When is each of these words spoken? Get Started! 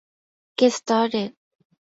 Get 0.57 0.73
Started! 0.73 1.35